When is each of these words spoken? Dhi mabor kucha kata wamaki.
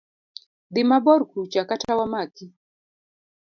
Dhi 0.73 0.81
mabor 0.89 1.21
kucha 1.31 1.61
kata 1.69 1.91
wamaki. 1.99 2.47